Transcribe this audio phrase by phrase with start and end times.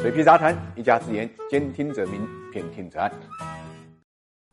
[0.00, 3.12] 水皮杂谈，一家之言，兼听则明，偏听则暗。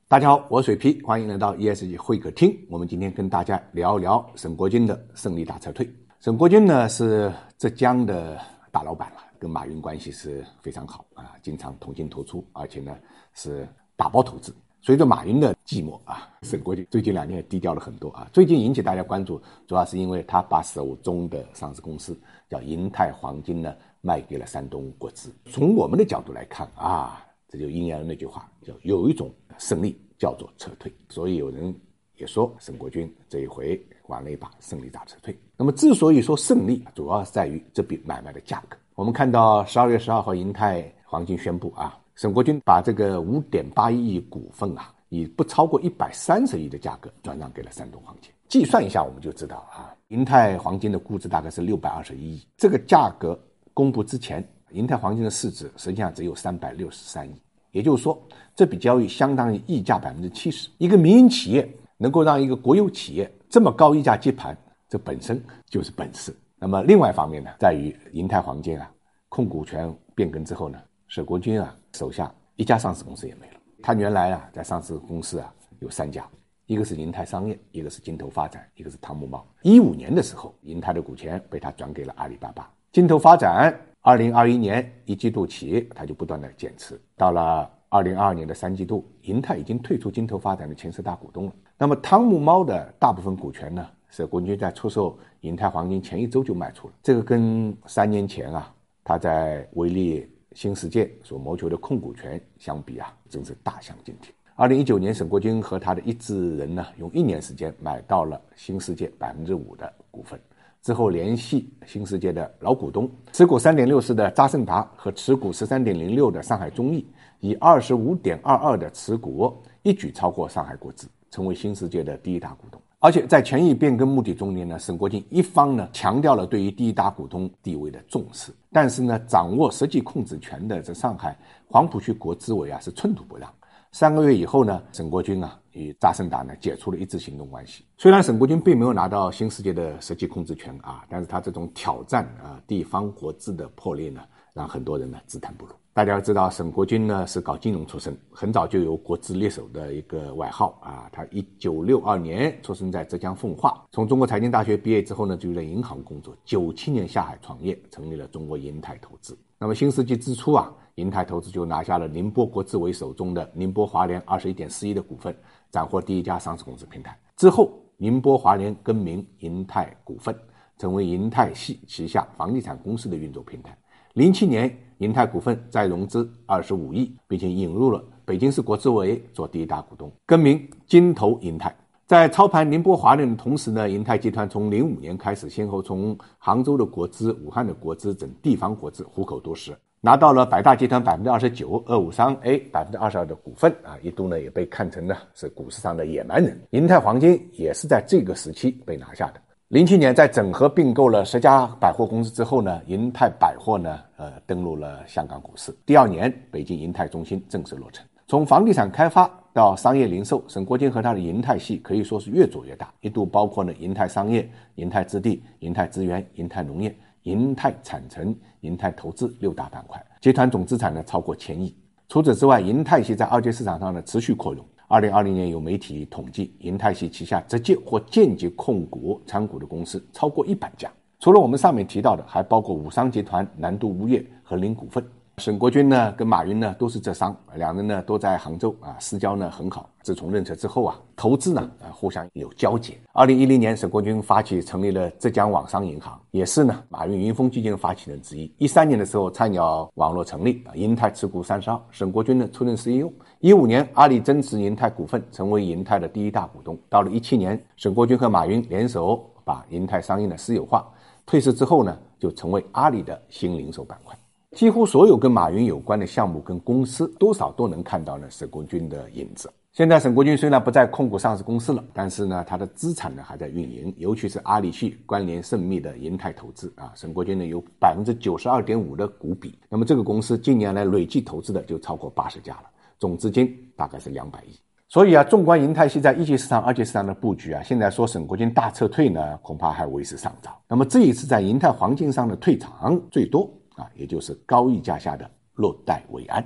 [0.06, 2.54] 大家好，我是水皮，欢迎来到 ESG 会客厅。
[2.70, 5.90] 我们今天跟大家聊一聊沈国军的胜利大撤退。
[6.20, 8.38] 沈国军呢是浙江的
[8.74, 12.94] 大老板了，跟马云关系是非常好啊，经常同进同出，而且呢
[13.34, 14.54] 是打包投资。
[14.88, 18.26] 随着马云的寂寞啊，沈国军最近两年低调了很多啊。
[18.32, 22.18] 最近引起大家关注，主要是因为他把手中的上市公司
[22.48, 25.30] 叫银泰黄金呢卖给了山东国资。
[25.52, 30.90] 从我们的角度来看啊，这就应验了那句话，叫有一种胜利叫做撤退。
[31.10, 31.76] 所以有人
[32.16, 35.38] 也说沈国军这一回玩了一把胜利大撤退。
[35.58, 38.78] 那么之所以说胜利，主要是在于这笔买卖的价格。
[38.96, 42.00] 我们看到十二月十二号，银泰黄金宣布啊。
[42.18, 48.32] 沈国军把这个五点八亿股份啊，以不超过一百三十亿的价格转让给了山东黄金。
[48.48, 52.48] 计算一下，我们就知道啊，银泰黄金的估值大概是六百二十一亿。
[52.58, 53.40] 这个价格
[53.72, 57.40] 公布之前，银泰黄金的市值实际上只有三百六十三亿。
[57.72, 58.20] 也就是说，
[58.56, 60.72] 这笔交易相当于溢价百分之七十。
[60.80, 64.58] 一个民营企业能够让一个国有企业这么高溢价接盘，
[64.90, 66.36] 这本身就是本事。
[66.58, 68.90] 那么另外一方面呢，在于银泰黄金啊，
[69.30, 70.80] 控股权变更之后呢。
[71.08, 73.54] 沈国军啊，手下一家上市公司也没了。
[73.82, 76.28] 他原来啊，在上市公司啊有三家，
[76.66, 79.46] 一个是银泰商业，一个是金投发展，一个是汤姆猫。
[79.62, 82.70] 一五年的时候，银泰的股权被他转给了阿里巴巴。
[82.92, 87.00] 金投发展二零二一年一季度起，他就不断的减持。
[87.16, 91.54] 到了二零二二年的三季度，银泰已经退出金投发展的前十大股东了。
[91.78, 96.94] 那么汤姆猫的大部分股权呢，沈国军在出售银泰黄金前一周就卖出了。
[97.02, 98.74] 这个跟三年前啊，
[99.06, 100.30] 他在维利。
[100.54, 104.34] 新世界所谋求的控股权相比啊，真是大相径庭。
[104.56, 110.40] 二零一九年，沈国军和他的一致人呢，用一年时间买到了新世界百分之五的股份，
[110.82, 117.06] 之后联系新世界的老股东，持股三点六四的扎盛达和持股十三点零六的上海中亿，
[117.40, 122.82] 以二十五点二二的持股，一举超过上海国资，成为新世界的第一大股东。
[123.00, 131.38] 而且在权益变更目的中间呢，沈国军一方呢强调了对于第一大股东地位的重视，但是呢，掌握实际控制权的这上海
[131.68, 133.48] 黄浦区国资委啊是寸土不让。
[133.92, 137.86] 三个月以后呢，沈国军啊与扎盛达呢解除了一致行动关系。
[137.98, 144.22] 虽然沈国军并没有拿到新世界的实际控制权啊，但是他这种挑战啊地方国资的破裂呢，
[144.58, 145.72] 让很多人呢自叹不如。
[145.94, 151.10] 大家要知道，沈国军呢是搞金融出身，很早就有“国资猎手”的一个外号啊。
[151.12, 156.36] 他一九六二年出生在浙江奉化，从中国财经大学毕业之后呢，就在银行工作。
[156.44, 159.36] 九七年下海创业，成立了中国银泰投资。
[159.58, 165.36] 那么新世纪之初啊，银泰投资就拿下了宁波国资委手中的宁波华联二十一点四亿的股份，
[165.72, 167.18] 斩获第一家上市公司平台。
[167.36, 170.36] 之后，宁波华联更名银泰股份，
[170.78, 173.76] 成为银泰系旗下房地产公司的运作平台。
[174.18, 181.72] 零七年，银泰股份再融资二十五亿，并且引入了北京市国资委做第一大股东，更名金投银泰。
[182.08, 196.60] 在操盘宁波华联的同时呢，银泰集团从零五年开始，先后从杭州的国资、武汉的国资等地方国资虎口夺食，拿到了百大集团百分之二十九、二五三 A 百分之二十二的股份啊，一度呢也被看成呢是股市上的野蛮人。
[196.72, 199.40] 银泰黄金也是在这个时期被拿下的。
[199.70, 205.76] 零七年，在整合并购了十家百货公司之后呢，银泰百货呢，呃，登陆了香港股市。
[205.86, 208.06] 第二年，北京银泰中心正式落成。
[208.28, 221.76] 从房地产开发到商业零售，沈国金和他的银泰系可以说是越做越大，一度包括了银泰商业、银泰置地、银泰资源、银泰农业、银泰产城、银泰投资六大板块，集团总资产呢超过千亿。
[222.08, 224.66] 除此之外，银泰系在二级市场上呢持续扩容。
[224.90, 230.90] 二零二零年有媒体统计，银泰系旗下直接或间接控股参股的公司超过一百家。
[231.20, 235.06] 除了我们上面提到的，还包括武商集团、南都物业和林股份。
[235.40, 239.88] 沈国军呢，跟马云呢都是浙商，两人呢都在杭州啊，私交呢很好。
[240.02, 242.98] 自从认识之后啊，投资呢啊互相有交集。
[243.14, 248.52] 二零一零年，沈国军发起成立了浙江网商银行，也是呢马云云峰基金发起人之一。
[248.58, 253.08] 一三年的时候，菜鸟网络成立啊，银泰持股三十二，沈国军呢出任 CEO。
[253.40, 256.76] 一五年，阿里增持银泰股份，成为银泰的第一大股东。
[256.90, 260.84] 到了一七年，沈国军和马云联手把银泰商业的私有化，
[261.28, 264.18] 退市之后呢，就成为阿里的新零售板块。
[264.58, 269.48] 几乎所有跟马云有关的项目跟公司，多少都能看到呢沈国军的影子。
[269.72, 279.60] 现在沈国军虽然不再控股上市公司了，但是呢，他的资产呢还在运营，尤其是阿里系关联甚密的银泰投资啊，沈国军呢有百分之九十二点五的股比。
[279.70, 282.64] 那么这个公司近年来累计投资的就超过八十家了，
[282.98, 284.58] 总资金大概是两百亿。
[284.90, 290.60] 所以啊，纵观银泰系在一级市场、二级市场的布局啊，现在说沈国军大撤退呢，恐怕还为时尚早。
[290.68, 293.48] 那么这一次在银泰黄金上的退场最多。
[293.78, 296.46] 啊，也就是高溢价下的落袋为安。